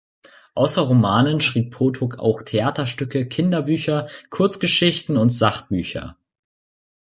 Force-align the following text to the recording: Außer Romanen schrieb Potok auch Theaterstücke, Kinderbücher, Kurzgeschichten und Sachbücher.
Außer 0.55 0.81
Romanen 0.81 1.41
schrieb 1.41 1.75
Potok 1.75 2.17
auch 2.17 2.41
Theaterstücke, 2.41 3.27
Kinderbücher, 3.27 4.07
Kurzgeschichten 4.31 5.15
und 5.15 5.29
Sachbücher. 5.29 6.17